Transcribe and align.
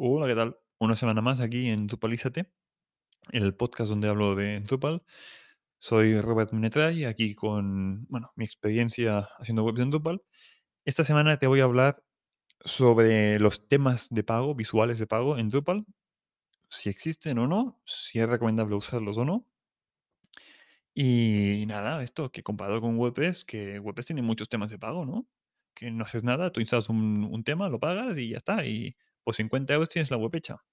Hola, 0.00 0.28
¿qué 0.28 0.36
tal? 0.36 0.56
Una 0.78 0.94
semana 0.94 1.20
más 1.20 1.40
aquí 1.40 1.66
en 1.70 1.88
Drupalízate, 1.88 2.46
el 3.32 3.56
podcast 3.56 3.90
donde 3.90 4.06
hablo 4.06 4.36
de 4.36 4.60
Drupal. 4.60 5.02
Soy 5.78 6.20
Robert 6.20 6.52
Minetray, 6.52 7.04
aquí 7.04 7.34
con, 7.34 8.06
bueno, 8.08 8.30
mi 8.36 8.44
experiencia 8.44 9.28
haciendo 9.40 9.64
webs 9.64 9.80
en 9.80 9.90
Drupal. 9.90 10.22
Esta 10.84 11.02
semana 11.02 11.40
te 11.40 11.48
voy 11.48 11.58
a 11.58 11.64
hablar 11.64 12.00
sobre 12.64 13.40
los 13.40 13.66
temas 13.66 14.08
de 14.10 14.22
pago, 14.22 14.54
visuales 14.54 15.00
de 15.00 15.08
pago 15.08 15.36
en 15.36 15.48
Drupal, 15.48 15.84
si 16.68 16.90
existen 16.90 17.38
o 17.40 17.48
no, 17.48 17.82
si 17.84 18.20
es 18.20 18.28
recomendable 18.28 18.76
usarlos 18.76 19.18
o 19.18 19.24
no. 19.24 19.48
Y 20.94 21.64
nada, 21.66 22.04
esto 22.04 22.30
que 22.30 22.44
comparado 22.44 22.80
con 22.80 22.96
WordPress, 22.96 23.44
que 23.44 23.80
WordPress 23.80 24.06
tiene 24.06 24.22
muchos 24.22 24.48
temas 24.48 24.70
de 24.70 24.78
pago, 24.78 25.04
¿no? 25.04 25.26
Que 25.74 25.90
no 25.90 26.04
haces 26.04 26.22
nada, 26.22 26.52
tú 26.52 26.60
instalas 26.60 26.88
un, 26.88 27.24
un 27.24 27.42
tema, 27.42 27.68
lo 27.68 27.80
pagas 27.80 28.16
y 28.16 28.28
ya 28.28 28.36
está. 28.36 28.64
Y 28.64 28.96
por 29.28 29.34
50 29.34 29.74
euros 29.74 29.90
tienes 29.90 30.10
la 30.10 30.16
web 30.16 30.34
hecha. 30.36 30.64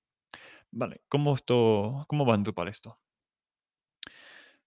Vale, 0.71 1.01
¿cómo, 1.09 1.35
esto, 1.35 2.05
cómo 2.07 2.25
va 2.25 2.35
en 2.35 2.43
Drupal 2.43 2.69
esto? 2.69 2.97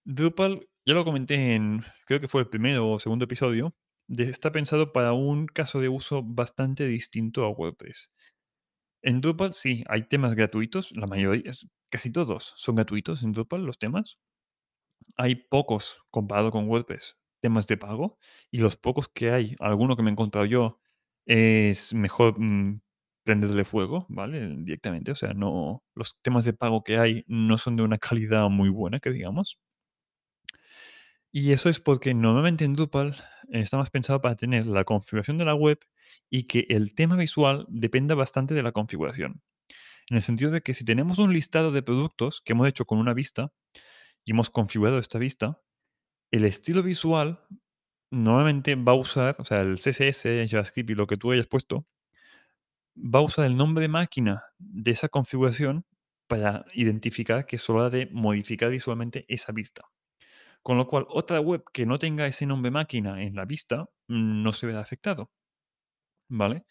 Drupal, 0.03 0.69
ya 0.85 0.93
lo 0.93 1.03
comenté 1.03 1.55
en, 1.55 1.83
creo 2.05 2.19
que 2.19 2.27
fue 2.27 2.41
el 2.41 2.49
primero 2.49 2.87
o 2.87 2.99
segundo 2.99 3.25
episodio, 3.25 3.75
está 4.07 4.51
pensado 4.51 4.93
para 4.93 5.13
un 5.13 5.47
caso 5.47 5.81
de 5.81 5.89
uso 5.89 6.21
bastante 6.21 6.85
distinto 6.85 7.43
a 7.43 7.49
WordPress. 7.49 8.11
En 9.01 9.21
Drupal 9.21 9.53
sí, 9.55 9.83
hay 9.87 10.03
temas 10.03 10.35
gratuitos, 10.35 10.95
la 10.95 11.07
mayoría, 11.07 11.51
casi 11.89 12.11
todos 12.11 12.53
son 12.57 12.75
gratuitos 12.75 13.23
en 13.23 13.31
Drupal, 13.31 13.65
los 13.65 13.79
temas. 13.79 14.19
Hay 15.17 15.33
pocos 15.33 15.97
comparado 16.11 16.51
con 16.51 16.69
WordPress, 16.69 17.17
temas 17.41 17.65
de 17.65 17.77
pago, 17.77 18.19
y 18.51 18.59
los 18.59 18.77
pocos 18.77 19.09
que 19.09 19.31
hay, 19.31 19.55
alguno 19.59 19.95
que 19.95 20.03
me 20.03 20.11
he 20.11 20.13
encontrado 20.13 20.45
yo, 20.45 20.79
es 21.25 21.91
mejor 21.95 22.39
mm, 22.39 22.81
prenderle 23.29 23.63
fuego, 23.63 24.07
¿vale? 24.09 24.55
Directamente, 24.57 25.11
o 25.11 25.15
sea, 25.15 25.35
no, 25.35 25.83
los 25.93 26.19
temas 26.23 26.45
de 26.45 26.53
pago 26.53 26.83
que 26.83 26.97
hay 26.97 27.25
no 27.27 27.59
son 27.59 27.75
de 27.75 27.83
una 27.83 27.99
calidad 27.99 28.49
muy 28.49 28.69
buena, 28.69 28.99
que 28.99 29.11
digamos. 29.11 29.59
Y 31.31 31.51
eso 31.51 31.69
es 31.69 31.79
porque 31.79 32.15
normalmente 32.15 32.65
en 32.65 32.73
Drupal 32.73 33.15
está 33.51 33.77
más 33.77 33.91
pensado 33.91 34.19
para 34.19 34.35
tener 34.35 34.65
la 34.65 34.83
configuración 34.83 35.37
de 35.37 35.45
la 35.45 35.53
web 35.53 35.77
y 36.31 36.45
que 36.45 36.65
el 36.69 36.95
tema 36.95 37.17
visual 37.17 37.67
dependa 37.69 38.15
bastante 38.15 38.55
de 38.55 38.63
la 38.63 38.71
configuración. 38.71 39.43
En 40.09 40.17
el 40.17 40.23
sentido 40.23 40.49
de 40.49 40.61
que 40.61 40.73
si 40.73 40.83
tenemos 40.83 41.19
un 41.19 41.31
listado 41.31 41.71
de 41.71 41.83
productos 41.83 42.41
que 42.41 42.53
hemos 42.53 42.67
hecho 42.67 42.85
con 42.85 42.97
una 42.97 43.13
vista 43.13 43.53
y 44.25 44.31
hemos 44.31 44.49
configurado 44.49 44.97
esta 44.97 45.19
vista, 45.19 45.61
el 46.31 46.45
estilo 46.45 46.81
visual 46.81 47.41
normalmente 48.09 48.73
va 48.73 48.93
a 48.93 48.95
usar, 48.95 49.35
o 49.37 49.45
sea, 49.45 49.61
el 49.61 49.77
CSS, 49.77 50.49
JavaScript 50.49 50.89
y 50.89 50.95
lo 50.95 51.05
que 51.05 51.17
tú 51.17 51.31
hayas 51.31 51.45
puesto, 51.45 51.85
va 52.99 53.19
a 53.19 53.23
usar 53.23 53.45
el 53.45 53.57
nombre 53.57 53.81
de 53.83 53.87
máquina 53.87 54.43
de 54.57 54.91
esa 54.91 55.09
configuración 55.09 55.85
para 56.27 56.65
identificar 56.73 57.45
que 57.45 57.57
solo 57.57 57.81
ha 57.81 57.89
de 57.89 58.07
modificar 58.11 58.69
visualmente 58.69 59.25
esa 59.27 59.51
vista. 59.51 59.83
Con 60.63 60.77
lo 60.77 60.87
cual, 60.87 61.05
otra 61.09 61.39
web 61.39 61.63
que 61.73 61.85
no 61.85 61.99
tenga 61.99 62.27
ese 62.27 62.45
nombre 62.45 62.71
máquina 62.71 63.23
en 63.23 63.35
la 63.35 63.45
vista 63.45 63.89
mm, 64.07 64.43
no 64.43 64.53
se 64.53 64.67
verá 64.67 64.81
afectado, 64.81 65.31
¿vale? 66.29 66.65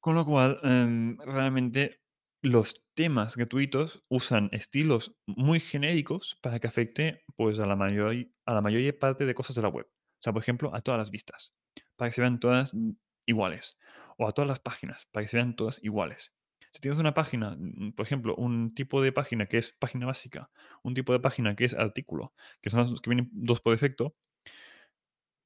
Con 0.00 0.14
lo 0.14 0.24
cual, 0.24 0.60
em, 0.64 1.18
realmente 1.18 2.00
los 2.42 2.84
temas 2.94 3.36
gratuitos 3.36 4.02
usan 4.08 4.48
estilos 4.52 5.16
muy 5.26 5.60
genéricos 5.60 6.38
para 6.42 6.58
que 6.60 6.68
afecte 6.68 7.22
pues, 7.36 7.58
a, 7.60 7.66
la 7.66 7.76
mayor, 7.76 8.16
a 8.46 8.54
la 8.54 8.62
mayoría 8.62 8.98
parte 8.98 9.26
de 9.26 9.34
cosas 9.34 9.56
de 9.56 9.62
la 9.62 9.68
web. 9.68 9.86
O 9.86 10.22
sea, 10.22 10.32
por 10.32 10.42
ejemplo, 10.42 10.74
a 10.74 10.82
todas 10.82 10.98
las 10.98 11.10
vistas, 11.10 11.54
para 11.96 12.10
que 12.10 12.14
se 12.16 12.22
vean 12.22 12.40
todas 12.40 12.74
mm, 12.74 12.92
iguales. 13.26 13.78
O 14.20 14.28
a 14.28 14.32
todas 14.32 14.48
las 14.48 14.60
páginas, 14.60 15.06
para 15.12 15.24
que 15.24 15.28
se 15.28 15.38
vean 15.38 15.56
todas 15.56 15.82
iguales. 15.82 16.32
Si 16.70 16.80
tienes 16.80 17.00
una 17.00 17.14
página, 17.14 17.56
mm, 17.58 17.92
por 17.96 18.06
ejemplo, 18.06 18.36
un 18.36 18.74
tipo 18.74 19.02
de 19.02 19.12
página 19.12 19.46
que 19.46 19.58
es 19.58 19.72
página 19.72 20.06
básica, 20.06 20.50
un 20.84 20.94
tipo 20.94 21.12
de 21.12 21.20
página 21.20 21.56
que 21.56 21.64
es 21.64 21.74
artículo, 21.74 22.32
que 22.60 22.70
son 22.70 22.80
los 22.80 23.00
que 23.00 23.10
vienen 23.10 23.30
dos 23.32 23.60
por 23.60 23.72
defecto, 23.72 24.16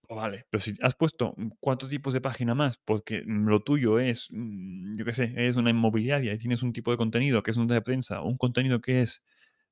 Oh, 0.08 0.16
Vale, 0.16 0.44
pero 0.50 0.60
si 0.60 0.74
has 0.82 0.94
puesto 0.94 1.32
mm, 1.36 1.48
cuatro 1.60 1.88
tipos 1.88 2.12
de 2.12 2.20
página 2.20 2.54
más, 2.54 2.76
porque 2.76 3.22
mm, 3.26 3.48
lo 3.48 3.62
tuyo 3.62 3.98
es, 3.98 4.28
mm, 4.30 4.96
yo 4.98 5.04
qué 5.04 5.12
sé, 5.14 5.32
es 5.36 5.56
una 5.56 5.70
inmobiliaria 5.70 6.34
y 6.34 6.38
tienes 6.38 6.62
un 6.62 6.72
tipo 6.74 6.90
de 6.90 6.98
contenido 6.98 7.42
que 7.42 7.50
es 7.50 7.56
nota 7.58 7.74
de 7.74 7.80
prensa, 7.82 8.20
un 8.22 8.36
contenido 8.36 8.80
que 8.80 9.00
es 9.02 9.24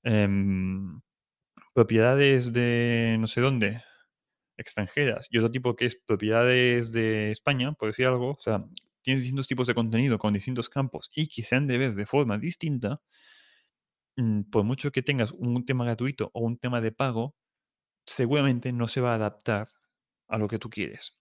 em, 0.04 1.00
propiedades 1.74 2.52
de 2.52 3.16
no 3.20 3.26
sé 3.28 3.40
dónde, 3.42 3.82
extranjeras, 4.58 5.28
y 5.30 5.38
otro 5.38 5.50
tipo 5.52 5.76
que 5.76 5.86
es 5.86 5.96
propiedades 5.96 6.92
de 6.92 7.32
España, 7.32 7.72
por 7.74 7.88
decir 7.90 8.06
algo, 8.06 8.32
o 8.32 8.40
sea, 8.40 8.64
tienes 9.02 9.22
distintos 9.22 9.48
tipos 9.48 9.66
de 9.66 9.74
contenido 9.74 10.18
con 10.18 10.34
distintos 10.34 10.68
campos 10.68 11.10
y 11.14 11.28
que 11.28 11.42
se 11.42 11.56
han 11.56 11.66
de 11.66 11.78
ver 11.78 11.94
de 11.94 12.06
forma 12.06 12.38
distinta, 12.38 12.96
mm, 14.16 14.42
por 14.50 14.64
mucho 14.64 14.92
que 14.92 15.02
tengas 15.02 15.32
un 15.32 15.64
tema 15.64 15.84
gratuito 15.84 16.30
o 16.34 16.40
un 16.40 16.58
tema 16.58 16.80
de 16.80 16.92
pago, 16.92 17.34
seguramente 18.06 18.72
no 18.72 18.88
se 18.88 19.00
va 19.00 19.12
a 19.12 19.16
adaptar 19.16 19.68
a 20.28 20.38
lo 20.38 20.48
que 20.48 20.58
tú 20.58 20.70
quieres. 20.70 21.16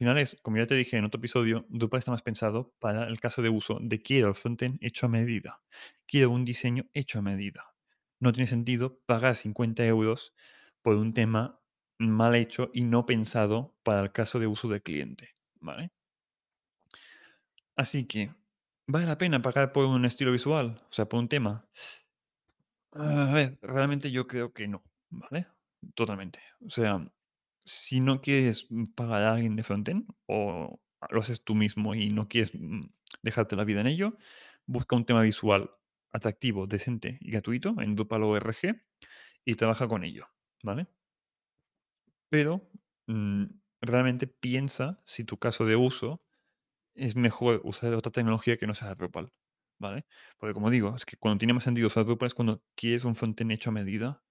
Al 0.00 0.06
final 0.06 0.28
como 0.42 0.56
ya 0.56 0.66
te 0.66 0.74
dije 0.74 0.96
en 0.96 1.04
otro 1.04 1.18
episodio, 1.18 1.66
Drupal 1.68 1.98
está 1.98 2.10
más 2.10 2.22
pensado 2.22 2.72
para 2.78 3.06
el 3.06 3.20
caso 3.20 3.42
de 3.42 3.50
uso 3.50 3.78
de 3.82 4.00
quiero 4.00 4.28
el 4.28 4.34
frontend 4.34 4.78
hecho 4.80 5.06
a 5.06 5.08
medida. 5.10 5.60
Quiero 6.06 6.30
un 6.30 6.46
diseño 6.46 6.86
hecho 6.94 7.18
a 7.18 7.22
medida. 7.22 7.74
No 8.18 8.32
tiene 8.32 8.46
sentido 8.46 8.98
pagar 9.04 9.36
50 9.36 9.84
euros 9.84 10.34
por 10.82 10.96
un 10.96 11.12
tema 11.12 11.60
mal 11.98 12.34
hecho 12.34 12.70
y 12.72 12.84
no 12.84 13.04
pensado 13.04 13.76
para 13.82 14.00
el 14.00 14.12
caso 14.12 14.38
de 14.38 14.46
uso 14.46 14.68
del 14.68 14.82
cliente. 14.82 15.36
¿Vale? 15.60 15.90
Así 17.80 18.06
que, 18.06 18.30
¿vale 18.86 19.06
la 19.06 19.16
pena 19.16 19.40
pagar 19.40 19.72
por 19.72 19.86
un 19.86 20.04
estilo 20.04 20.32
visual? 20.32 20.76
O 20.82 20.92
sea, 20.92 21.06
por 21.06 21.18
un 21.18 21.30
tema. 21.30 21.66
A 22.92 23.32
ver, 23.32 23.58
realmente 23.62 24.10
yo 24.10 24.26
creo 24.26 24.52
que 24.52 24.68
no, 24.68 24.82
¿vale? 25.08 25.46
Totalmente. 25.94 26.40
O 26.66 26.68
sea, 26.68 27.10
si 27.64 28.00
no 28.00 28.20
quieres 28.20 28.68
pagar 28.94 29.22
a 29.22 29.32
alguien 29.32 29.56
de 29.56 29.62
frontend 29.62 30.06
o 30.26 30.78
lo 31.08 31.20
haces 31.20 31.42
tú 31.42 31.54
mismo 31.54 31.94
y 31.94 32.10
no 32.10 32.28
quieres 32.28 32.52
mm, 32.54 32.82
dejarte 33.22 33.56
la 33.56 33.64
vida 33.64 33.80
en 33.80 33.86
ello, 33.86 34.18
busca 34.66 34.94
un 34.94 35.06
tema 35.06 35.22
visual 35.22 35.70
atractivo, 36.12 36.66
decente 36.66 37.16
y 37.22 37.30
gratuito 37.30 37.74
en 37.80 37.96
Drupal 37.96 38.24
ORG 38.24 38.78
y 39.46 39.54
trabaja 39.54 39.88
con 39.88 40.04
ello, 40.04 40.26
¿vale? 40.62 40.86
Pero 42.28 42.60
mm, 43.06 43.44
realmente 43.80 44.26
piensa 44.26 45.00
si 45.06 45.24
tu 45.24 45.38
caso 45.38 45.64
de 45.64 45.76
uso 45.76 46.20
es 46.94 47.16
mejor 47.16 47.60
usar 47.64 47.94
otra 47.94 48.12
tecnología 48.12 48.56
que 48.56 48.66
no 48.66 48.74
sea 48.74 48.94
Drupal, 48.94 49.32
¿vale? 49.78 50.06
Porque 50.38 50.54
como 50.54 50.70
digo, 50.70 50.94
es 50.96 51.04
que 51.06 51.16
cuando 51.16 51.38
tiene 51.38 51.54
más 51.54 51.64
sentido 51.64 51.88
usar 51.88 52.04
Drupal 52.04 52.28
es 52.28 52.34
cuando 52.34 52.62
quieres 52.76 53.04
un 53.04 53.14
frontend 53.14 53.52
hecho 53.52 53.70
a 53.70 53.72
medida, 53.72 54.22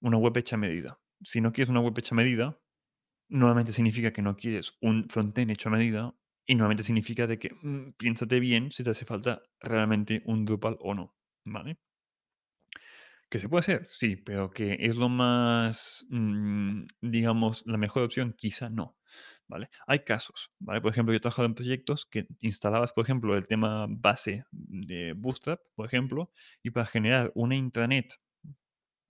una 0.00 0.18
web 0.18 0.36
hecha 0.38 0.56
a 0.56 0.58
medida. 0.58 1.00
Si 1.22 1.40
no 1.40 1.52
quieres 1.52 1.70
una 1.70 1.80
web 1.80 1.94
hecha 1.98 2.14
a 2.14 2.18
medida, 2.18 2.60
normalmente 3.28 3.72
significa 3.72 4.12
que 4.12 4.22
no 4.22 4.36
quieres 4.36 4.76
un 4.82 5.08
frontend 5.08 5.50
hecho 5.52 5.70
a 5.70 5.72
medida 5.72 6.14
y 6.46 6.54
normalmente 6.54 6.84
significa 6.84 7.26
de 7.26 7.38
que 7.38 7.50
mm, 7.62 7.92
piénsate 7.98 8.40
bien 8.40 8.72
si 8.72 8.84
te 8.84 8.90
hace 8.90 9.06
falta 9.06 9.42
realmente 9.60 10.22
un 10.26 10.44
Drupal 10.46 10.76
o 10.80 10.94
no, 10.94 11.16
¿vale? 11.44 11.78
Que 13.30 13.38
se 13.38 13.48
puede 13.48 13.60
hacer, 13.60 13.86
sí, 13.86 14.16
pero 14.16 14.50
que 14.50 14.76
es 14.80 14.96
lo 14.96 15.08
más, 15.08 16.06
mm, 16.10 16.84
digamos, 17.02 17.62
la 17.66 17.76
mejor 17.78 18.04
opción, 18.04 18.34
quizá 18.36 18.70
no, 18.70 18.97
¿vale? 19.48 19.70
Hay 19.86 20.00
casos, 20.00 20.52
¿vale? 20.58 20.80
Por 20.80 20.92
ejemplo, 20.92 21.12
yo 21.12 21.16
he 21.16 21.20
trabajado 21.20 21.46
en 21.46 21.54
proyectos 21.54 22.06
que 22.06 22.26
instalabas, 22.40 22.92
por 22.92 23.04
ejemplo, 23.04 23.36
el 23.36 23.46
tema 23.46 23.86
base 23.88 24.44
de 24.52 25.14
Bootstrap, 25.14 25.60
por 25.74 25.86
ejemplo, 25.86 26.30
y 26.62 26.70
para 26.70 26.86
generar 26.86 27.32
una 27.34 27.56
intranet 27.56 28.20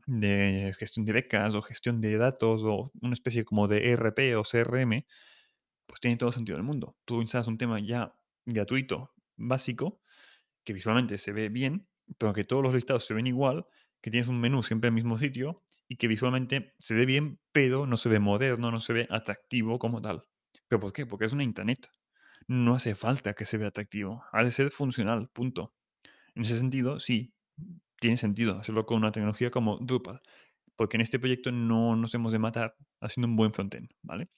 de 0.07 0.75
gestión 0.79 1.05
de 1.05 1.13
becas 1.13 1.55
o 1.55 1.61
gestión 1.61 2.01
de 2.01 2.17
datos 2.17 2.63
o 2.65 2.91
una 3.03 3.13
especie 3.13 3.45
como 3.45 3.69
de 3.69 3.91
ERP 3.91 4.37
o 4.37 4.43
CRM, 4.43 5.05
pues 5.87 6.01
tiene 6.01 6.17
todo 6.17 6.33
sentido 6.33 6.57
del 6.57 6.65
mundo. 6.65 6.97
Tú 7.05 7.21
instalas 7.21 7.49
un 7.49 7.59
tema 7.59 7.81
ya 7.81 8.15
gratuito, 8.47 9.13
básico, 9.37 10.01
que 10.65 10.73
visualmente 10.73 11.19
se 11.19 11.33
ve 11.33 11.49
bien, 11.49 11.87
pero 12.17 12.33
que 12.33 12.45
todos 12.45 12.63
los 12.63 12.75
listados 12.75 13.05
se 13.05 13.15
ven 13.15 13.27
igual, 13.27 13.67
que 14.01 14.11
tienes 14.11 14.29
un 14.29 14.41
menú 14.41 14.63
siempre 14.63 14.89
en 14.89 14.95
el 14.95 15.03
mismo 15.03 15.19
sitio 15.19 15.63
y 15.89 15.97
que 15.97 16.07
visualmente 16.09 16.75
se 16.79 16.95
ve 16.95 17.07
bien, 17.07 17.41
pero 17.53 17.87
no 17.87 17.97
se 17.97 18.09
ve 18.09 18.19
moderno, 18.19 18.71
no 18.71 18.81
se 18.81 18.93
ve 18.93 19.07
atractivo 19.11 19.79
como 19.79 20.03
tal. 20.03 20.25
¿Pero 20.69 20.81
por 20.81 20.93
qué? 20.93 21.07
Porque 21.07 21.25
es 21.25 21.33
una 21.33 21.45
internet. 21.45 21.89
No 22.47 22.75
hace 22.75 22.95
falta 22.95 23.35
que 23.35 23.45
se 23.45 23.57
vea 23.57 23.69
atractivo. 23.69 24.23
Ha 24.33 24.45
de 24.45 24.53
ser 24.53 24.71
funcional, 24.71 25.29
punto. 25.31 25.75
En 26.35 26.45
ese 26.45 26.59
sentido, 26.59 27.01
sí, 27.01 27.33
tiene 27.99 28.17
sentido 28.17 28.59
hacerlo 28.59 28.87
con 28.87 28.99
una 28.99 29.13
tecnología 29.13 29.51
como 29.51 29.79
Drupal, 29.79 30.21
porque 30.77 30.97
en 30.97 31.01
este 31.01 31.19
proyecto 31.19 31.51
no 31.51 31.97
nos 31.97 32.15
hemos 32.15 32.33
de 32.33 32.39
matar 32.39 32.77
haciendo 33.01 33.29
un 33.29 33.37
buen 33.37 33.53
frontend, 33.53 33.91
¿vale? 34.03 34.29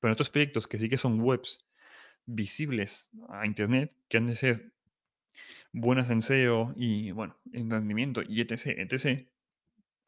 Pero 0.00 0.10
en 0.10 0.12
otros 0.12 0.30
proyectos 0.30 0.66
que 0.66 0.78
sí 0.78 0.88
que 0.88 0.98
son 0.98 1.20
webs 1.20 1.58
visibles 2.24 3.08
a 3.28 3.46
Internet, 3.46 3.94
que 4.08 4.16
han 4.16 4.26
de 4.26 4.36
ser 4.36 4.72
buenas 5.72 6.10
en 6.10 6.22
SEO 6.22 6.72
y, 6.76 7.10
bueno, 7.10 7.36
en 7.52 7.70
rendimiento 7.70 8.22
y 8.26 8.40
etc., 8.40 8.66
etc., 8.78 9.28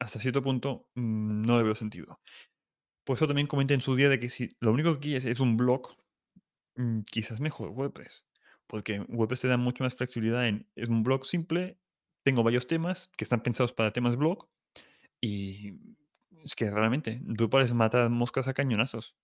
hasta 0.05 0.19
cierto 0.19 0.43
punto 0.43 0.87
mm, 0.93 1.41
no 1.41 1.57
le 1.57 1.63
veo 1.63 1.75
sentido. 1.75 2.19
Por 3.03 3.17
eso 3.17 3.27
también 3.27 3.47
comenté 3.47 3.73
en 3.73 3.81
su 3.81 3.95
día 3.95 4.07
de 4.07 4.19
que 4.19 4.29
si 4.29 4.49
lo 4.59 4.71
único 4.71 4.93
que 4.93 4.99
quieres 4.99 5.25
es 5.25 5.39
un 5.39 5.57
blog, 5.57 5.97
mm, 6.75 7.01
quizás 7.01 7.41
mejor 7.41 7.69
WordPress. 7.69 8.23
Porque 8.67 8.99
WordPress 9.09 9.41
te 9.41 9.47
da 9.47 9.57
mucho 9.57 9.83
más 9.83 9.95
flexibilidad 9.95 10.47
en, 10.47 10.67
es 10.75 10.89
un 10.89 11.03
blog 11.03 11.25
simple, 11.25 11.79
tengo 12.23 12.43
varios 12.43 12.67
temas 12.67 13.11
que 13.17 13.25
están 13.25 13.41
pensados 13.41 13.73
para 13.73 13.93
temas 13.93 14.15
blog 14.15 14.47
y 15.21 15.73
es 16.43 16.55
que 16.55 16.69
realmente 16.69 17.19
Drupal 17.23 17.63
es 17.63 17.73
matar 17.73 18.09
moscas 18.11 18.47
a 18.47 18.53
cañonazos. 18.53 19.15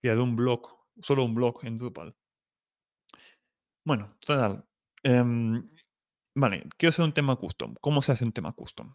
Crear 0.00 0.18
un 0.18 0.36
blog, 0.36 0.68
solo 1.00 1.24
un 1.24 1.34
blog 1.34 1.64
en 1.64 1.76
Drupal. 1.76 2.14
Bueno, 3.84 4.16
total. 4.20 4.64
em, 5.02 5.68
vale, 6.36 6.68
quiero 6.76 6.90
hacer 6.90 7.04
un 7.04 7.14
tema 7.14 7.34
custom. 7.36 7.74
¿Cómo 7.80 8.00
se 8.02 8.12
hace 8.12 8.24
un 8.24 8.32
tema 8.32 8.52
custom? 8.52 8.94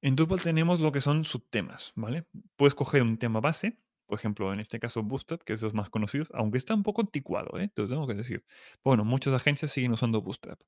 En 0.00 0.14
Drupal 0.14 0.40
tenemos 0.40 0.80
lo 0.80 0.92
que 0.92 1.00
son 1.00 1.24
subtemas, 1.24 1.92
¿vale? 1.96 2.26
Puedes 2.56 2.74
coger 2.74 3.02
un 3.02 3.18
tema 3.18 3.40
base, 3.40 3.78
por 4.06 4.18
ejemplo, 4.18 4.52
en 4.52 4.60
este 4.60 4.78
caso 4.78 5.02
Bootstrap, 5.02 5.42
que 5.42 5.52
es 5.52 5.60
de 5.60 5.66
los 5.66 5.74
más 5.74 5.90
conocidos, 5.90 6.28
aunque 6.32 6.58
está 6.58 6.74
un 6.74 6.82
poco 6.82 7.02
anticuado, 7.02 7.58
¿eh? 7.58 7.68
Te 7.74 7.82
lo 7.82 7.88
tengo 7.88 8.06
que 8.06 8.14
decir. 8.14 8.44
Bueno, 8.84 9.04
muchas 9.04 9.34
agencias 9.34 9.72
siguen 9.72 9.92
usando 9.92 10.22
Bootstrap. 10.22 10.60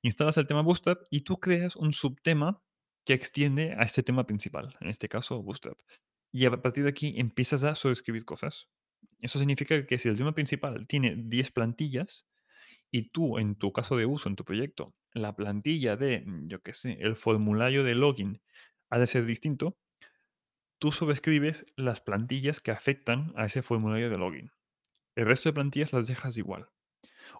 Instalas 0.00 0.36
el 0.38 0.46
tema 0.46 0.62
Bootstrap 0.62 1.02
y 1.10 1.20
tú 1.20 1.38
creas 1.38 1.76
un 1.76 1.92
subtema 1.92 2.60
que 3.04 3.12
extiende 3.12 3.74
a 3.78 3.82
este 3.82 4.02
tema 4.02 4.26
principal, 4.26 4.76
en 4.80 4.88
este 4.88 5.08
caso 5.08 5.42
Bootstrap. 5.42 5.78
Y 6.32 6.46
a 6.46 6.62
partir 6.62 6.84
de 6.84 6.90
aquí 6.90 7.14
empiezas 7.18 7.62
a 7.62 7.74
sobreescribir 7.74 8.24
cosas. 8.24 8.68
Eso 9.20 9.38
significa 9.38 9.86
que 9.86 9.98
si 9.98 10.08
el 10.08 10.16
tema 10.16 10.32
principal 10.34 10.86
tiene 10.88 11.14
10 11.16 11.52
plantillas 11.52 12.26
y 12.90 13.10
tú, 13.10 13.38
en 13.38 13.54
tu 13.54 13.72
caso 13.72 13.96
de 13.96 14.06
uso, 14.06 14.28
en 14.28 14.36
tu 14.36 14.44
proyecto, 14.44 14.94
la 15.14 15.34
plantilla 15.34 15.96
de, 15.96 16.22
mm, 16.24 16.48
yo 16.48 16.62
qué 16.62 16.74
sé, 16.74 16.98
el 17.00 17.16
formulario 17.16 17.84
de 17.84 17.94
login 17.94 18.42
ha 18.90 18.98
de 18.98 19.06
ser 19.06 19.24
distinto, 19.24 19.78
tú 20.78 20.92
sobrescribes 20.92 21.64
las 21.76 22.00
plantillas 22.00 22.60
que 22.60 22.70
afectan 22.70 23.32
a 23.36 23.46
ese 23.46 23.62
formulario 23.62 24.10
de 24.10 24.18
login. 24.18 24.50
El 25.14 25.26
resto 25.26 25.48
de 25.48 25.54
plantillas 25.54 25.92
las 25.92 26.06
dejas 26.08 26.36
igual. 26.36 26.68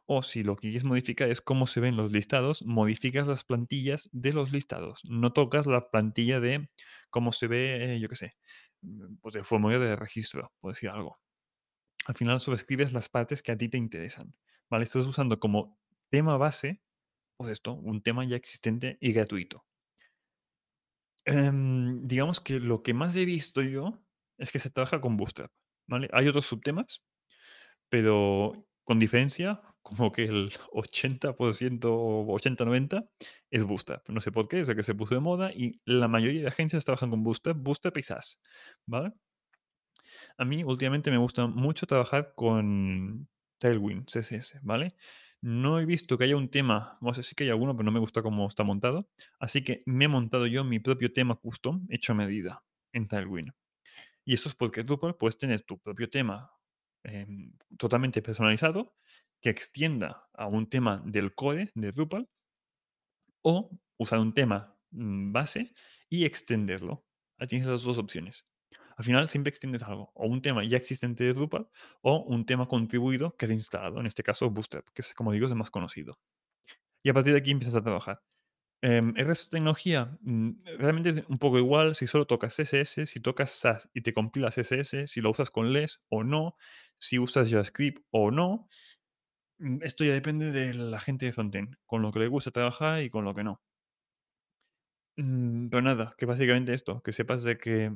O 0.06 0.22
si 0.22 0.42
lo 0.42 0.56
que 0.56 0.68
quieres 0.68 0.84
modificar 0.84 1.30
es 1.30 1.40
cómo 1.40 1.66
se 1.66 1.80
ven 1.80 1.96
los 1.96 2.12
listados, 2.12 2.62
modificas 2.64 3.26
las 3.26 3.44
plantillas 3.44 4.08
de 4.12 4.32
los 4.32 4.52
listados. 4.52 5.00
No 5.04 5.32
tocas 5.32 5.66
la 5.66 5.90
plantilla 5.90 6.40
de 6.40 6.70
cómo 7.10 7.32
se 7.32 7.46
ve, 7.48 7.96
eh, 7.96 8.00
yo 8.00 8.08
qué 8.08 8.16
sé, 8.16 8.36
mm, 8.82 9.16
pues 9.20 9.34
el 9.34 9.44
formulario 9.44 9.80
de 9.84 9.96
registro, 9.96 10.52
por 10.60 10.72
decir 10.72 10.90
algo. 10.90 11.18
Al 12.06 12.14
final 12.16 12.40
sobrescribes 12.40 12.92
las 12.92 13.08
partes 13.08 13.42
que 13.42 13.52
a 13.52 13.56
ti 13.56 13.68
te 13.68 13.78
interesan. 13.78 14.34
¿Vale? 14.70 14.84
Estás 14.84 15.04
usando 15.04 15.38
como 15.38 15.78
tema 16.08 16.36
base, 16.36 16.80
pues 17.36 17.52
esto, 17.52 17.74
un 17.74 18.02
tema 18.02 18.24
ya 18.24 18.36
existente 18.36 18.98
y 19.00 19.12
gratuito. 19.12 19.64
Em, 21.24 22.06
digamos 22.06 22.40
que 22.40 22.58
lo 22.58 22.82
que 22.82 22.94
más 22.94 23.14
he 23.16 23.24
visto 23.24 23.62
yo 23.62 24.02
es 24.38 24.50
que 24.50 24.58
se 24.58 24.70
trabaja 24.70 25.00
con 25.00 25.16
Bootstrap, 25.16 25.52
¿vale? 25.86 26.08
Hay 26.12 26.26
otros 26.28 26.46
subtemas, 26.46 27.02
pero 27.88 28.66
con 28.84 28.98
diferencia, 28.98 29.60
como 29.82 30.12
que 30.12 30.24
el 30.24 30.52
80% 30.72 31.86
o 31.92 32.26
80-90 32.26 33.08
es 33.50 33.64
Bootstrap. 33.64 34.08
No 34.08 34.20
sé 34.20 34.32
por 34.32 34.48
qué, 34.48 34.60
es 34.60 34.68
el 34.68 34.76
que 34.76 34.82
se 34.82 34.94
puso 34.94 35.14
de 35.14 35.20
moda 35.20 35.52
y 35.52 35.80
la 35.84 36.08
mayoría 36.08 36.42
de 36.42 36.48
agencias 36.48 36.84
trabajan 36.84 37.10
con 37.10 37.22
Bootstrap, 37.22 37.56
Bootstrap 37.58 37.96
y 37.98 38.02
SAS, 38.02 38.40
¿vale? 38.86 39.12
A 40.38 40.44
mí 40.44 40.64
últimamente 40.64 41.10
me 41.10 41.18
gusta 41.18 41.46
mucho 41.46 41.86
trabajar 41.86 42.32
con 42.34 43.28
Tailwind 43.58 44.06
CSS, 44.06 44.60
¿vale? 44.62 44.94
No 45.42 45.80
he 45.80 45.84
visto 45.84 46.16
que 46.16 46.24
haya 46.24 46.36
un 46.36 46.48
tema, 46.50 46.98
no 47.00 47.12
sé 47.12 47.24
si 47.24 47.34
que 47.34 47.44
hay 47.44 47.50
alguno, 47.50 47.74
pero 47.76 47.84
no 47.84 47.90
me 47.90 47.98
gusta 47.98 48.22
cómo 48.22 48.46
está 48.46 48.62
montado. 48.62 49.08
Así 49.40 49.64
que 49.64 49.82
me 49.86 50.04
he 50.04 50.08
montado 50.08 50.46
yo 50.46 50.62
mi 50.62 50.78
propio 50.78 51.12
tema 51.12 51.34
custom 51.34 51.84
hecho 51.90 52.12
a 52.12 52.14
medida 52.14 52.62
en 52.92 53.08
Tailwind. 53.08 53.50
Y 54.24 54.34
eso 54.34 54.48
es 54.48 54.54
porque 54.54 54.84
Drupal 54.84 55.16
puedes 55.16 55.36
tener 55.36 55.62
tu 55.62 55.78
propio 55.80 56.08
tema 56.08 56.52
em, 57.02 57.52
totalmente 57.76 58.22
personalizado 58.22 58.94
que 59.40 59.50
extienda 59.50 60.28
a 60.34 60.46
un 60.46 60.68
tema 60.70 61.02
del 61.04 61.34
core 61.34 61.72
de 61.74 61.90
Drupal 61.90 62.28
o 63.42 63.70
usar 63.98 64.20
un 64.20 64.32
tema 64.32 64.76
mm, 64.92 65.32
base 65.32 65.74
y 66.08 66.24
extenderlo. 66.24 67.04
Ahí 67.38 67.48
tienes 67.48 67.66
las 67.66 67.82
dos 67.82 67.98
opciones. 67.98 68.46
Al 69.02 69.04
final 69.04 69.28
siempre 69.28 69.50
extiendes 69.50 69.82
algo, 69.82 70.12
o 70.14 70.28
un 70.28 70.42
tema 70.42 70.62
ya 70.64 70.76
existente 70.76 71.24
de 71.24 71.34
Drupal, 71.34 71.66
o 72.02 72.18
un 72.22 72.46
tema 72.46 72.68
contribuido 72.68 73.36
que 73.36 73.46
has 73.46 73.50
instalado, 73.50 73.98
en 73.98 74.06
este 74.06 74.22
caso 74.22 74.48
Bootstrap, 74.48 74.86
que 74.94 75.02
es, 75.02 75.12
como 75.14 75.32
digo, 75.32 75.46
es 75.46 75.50
el 75.50 75.58
más 75.58 75.72
conocido. 75.72 76.20
Y 77.02 77.10
a 77.10 77.14
partir 77.14 77.32
de 77.32 77.40
aquí 77.40 77.50
empiezas 77.50 77.74
a 77.76 77.82
trabajar. 77.82 78.22
Em, 78.82 79.14
el 79.16 79.26
resto 79.26 79.46
de 79.46 79.58
tecnología 79.58 80.18
mm, 80.22 80.50
realmente 80.78 81.10
es 81.10 81.24
un 81.28 81.38
poco 81.38 81.58
igual 81.58 81.94
si 81.96 82.06
solo 82.06 82.26
tocas 82.26 82.54
CSS, 82.54 83.06
si 83.06 83.20
tocas 83.20 83.52
SAS 83.52 83.90
y 83.94 84.02
te 84.02 84.14
compilas 84.14 84.56
CSS, 84.56 85.06
si 85.08 85.20
lo 85.20 85.30
usas 85.30 85.50
con 85.50 85.72
LESS 85.72 86.02
o 86.10 86.24
no, 86.24 86.56
si 86.98 87.18
usas 87.18 87.50
JavaScript 87.50 88.04
o 88.10 88.30
no. 88.30 88.68
Mm, 89.58 89.78
Esto 89.82 90.04
ya 90.04 90.12
depende 90.14 90.52
de 90.52 90.74
la 90.74 91.00
gente 91.00 91.26
de 91.26 91.32
frontend, 91.32 91.76
con 91.86 92.02
lo 92.02 92.12
que 92.12 92.20
le 92.20 92.28
gusta 92.28 92.52
trabajar 92.52 93.02
y 93.02 93.10
con 93.10 93.24
lo 93.24 93.34
que 93.34 93.44
no. 93.44 93.62
Mm, 95.16 95.68
pero 95.68 95.82
nada, 95.82 96.14
que 96.16 96.26
básicamente 96.26 96.72
esto, 96.72 97.02
que 97.02 97.12
sepas 97.12 97.44
de 97.44 97.58
que 97.58 97.92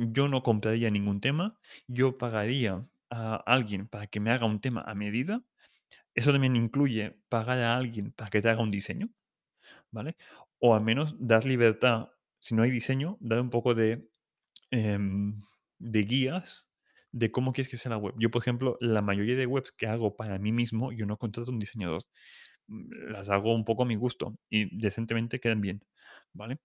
yo 0.00 0.28
no 0.28 0.42
compraría 0.42 0.90
ningún 0.90 1.20
tema, 1.20 1.58
yo 1.88 2.18
pagaría 2.18 2.86
a 3.10 3.36
alguien 3.46 3.88
para 3.88 4.06
que 4.06 4.20
me 4.20 4.30
haga 4.30 4.46
un 4.46 4.60
tema 4.60 4.82
a 4.82 4.94
medida. 4.94 5.44
Eso 6.14 6.32
también 6.32 6.56
incluye 6.56 7.18
pagar 7.28 7.58
a 7.60 7.76
alguien 7.76 8.12
para 8.12 8.30
que 8.30 8.42
te 8.42 8.48
haga 8.50 8.62
un 8.62 8.70
diseño, 8.72 9.10
¿vale? 9.90 10.16
O 10.58 10.74
al 10.74 10.82
menos 10.82 11.16
dar 11.18 11.44
libertad, 11.44 12.10
si 12.38 12.54
no 12.54 12.62
hay 12.62 12.70
diseño, 12.70 13.16
dar 13.20 13.40
un 13.40 13.50
poco 13.50 13.74
de, 13.74 14.08
em, 14.70 15.42
de 15.78 16.02
guías 16.04 16.70
de 17.12 17.32
cómo 17.32 17.52
quieres 17.52 17.70
que 17.70 17.78
sea 17.78 17.90
la 17.90 17.98
web. 17.98 18.14
Yo, 18.18 18.30
por 18.30 18.42
ejemplo, 18.42 18.78
la 18.80 19.02
mayoría 19.02 19.36
de 19.36 19.46
webs 19.46 19.72
que 19.72 19.86
hago 19.88 20.16
para 20.16 20.38
mí 20.38 20.52
mismo, 20.52 20.92
yo 20.92 21.06
no 21.06 21.18
contrato 21.18 21.50
un 21.52 21.58
diseñador. 21.60 22.02
Mm, 22.68 23.12
Las 23.12 23.30
hago 23.30 23.54
un 23.54 23.64
poco 23.64 23.82
a 23.84 23.86
mi 23.86 23.96
gusto 23.96 24.38
y 24.50 24.76
decentemente 24.78 25.40
quedan 25.40 25.60
bien, 25.60 25.84
¿vale? 26.32 26.58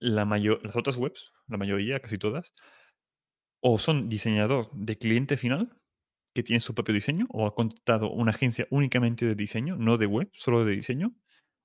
La 0.00 0.24
las 0.24 0.76
otras 0.76 0.96
webs, 0.96 1.32
la 1.48 1.56
mayoría, 1.56 2.00
casi 2.00 2.18
todas, 2.18 2.54
o 3.60 3.78
son 3.78 4.08
diseñador 4.08 4.70
de 4.72 4.98
cliente 4.98 5.36
final, 5.36 5.80
que 6.34 6.42
tiene 6.42 6.60
su 6.60 6.74
propio 6.74 6.94
diseño, 6.94 7.26
o 7.30 7.46
ha 7.46 7.54
contratado 7.54 8.10
una 8.10 8.32
agencia 8.32 8.66
únicamente 8.70 9.24
de 9.24 9.34
diseño, 9.34 9.76
no 9.76 9.96
de 9.96 10.06
web, 10.06 10.30
solo 10.34 10.64
de 10.64 10.72
diseño, 10.74 11.14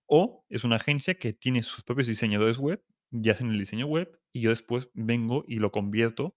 o 0.07 0.45
es 0.49 0.63
una 0.63 0.77
agencia 0.77 1.15
que 1.15 1.33
tiene 1.33 1.63
sus 1.63 1.83
propios 1.83 2.07
diseñadores 2.07 2.57
web, 2.57 2.83
y 3.11 3.29
hacen 3.29 3.49
el 3.49 3.57
diseño 3.57 3.87
web, 3.87 4.19
y 4.31 4.41
yo 4.41 4.51
después 4.51 4.89
vengo 4.93 5.43
y 5.47 5.59
lo 5.59 5.71
convierto 5.71 6.35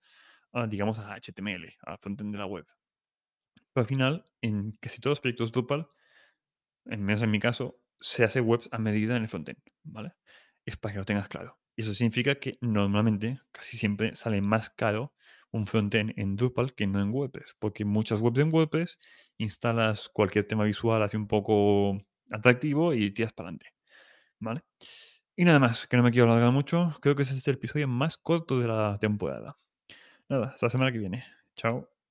a, 0.53 0.67
digamos, 0.67 0.99
a 0.99 1.15
HTML, 1.15 1.77
al 1.83 1.99
frontend 1.99 2.33
de 2.33 2.38
la 2.38 2.47
web. 2.47 2.67
Pero 3.73 3.83
al 3.83 3.87
final, 3.87 4.25
en 4.41 4.73
casi 4.81 5.00
todos 5.00 5.12
los 5.12 5.21
proyectos 5.21 5.53
Drupal, 5.53 5.88
en 6.87 7.05
menos 7.05 7.23
en 7.23 7.31
mi 7.31 7.38
caso, 7.38 7.79
se 8.00 8.25
hace 8.25 8.41
webs 8.41 8.69
a 8.73 8.78
medida 8.78 9.16
en 9.16 9.23
el 9.23 9.28
frontend, 9.28 9.59
¿vale? 9.85 10.14
Es 10.64 10.76
para 10.76 10.95
que 10.95 10.99
lo 10.99 11.05
tengas 11.05 11.28
claro. 11.28 11.62
Y 11.76 11.83
eso 11.83 11.95
significa 11.95 12.37
que 12.37 12.59
normalmente, 12.61 13.41
casi 13.50 13.76
siempre, 13.76 14.14
sale 14.14 14.41
más 14.43 14.71
caro 14.71 15.12
un 15.50 15.67
frontend 15.67 16.12
en 16.17 16.37
Drupal 16.37 16.75
que 16.75 16.87
no 16.87 17.00
en 17.00 17.11
WordPress, 17.11 17.57
porque 17.59 17.85
muchas 17.85 18.21
webs 18.21 18.38
en 18.38 18.52
WordPress 18.52 18.99
instalas 19.38 20.09
cualquier 20.09 20.45
tema 20.47 20.64
visual 20.64 21.02
así 21.02 21.17
un 21.17 21.29
poco 21.29 21.99
atractivo 22.31 22.95
y 22.95 23.11
tiras 23.12 23.33
para 23.33 23.49
adelante, 23.50 23.67
¿vale? 24.41 24.62
Y 25.37 25.45
nada 25.45 25.59
más, 25.59 25.87
que 25.87 25.97
no 25.97 26.02
me 26.02 26.11
quiero 26.11 26.31
alargar 26.31 26.52
mucho, 26.52 26.97
creo 27.00 27.17
que 27.17 27.23
ese 27.23 27.37
es 27.37 27.49
el 27.49 27.55
episodio 27.55 27.88
más 27.88 28.19
corto 28.19 28.61
de 28.61 28.69
la 28.69 28.99
temporada. 29.00 29.59
Nada, 30.29 30.49
hasta 30.49 30.67
la 30.67 30.71
semana 30.71 30.93
que 30.93 30.99
viene. 30.99 31.25
Chao. 31.57 32.01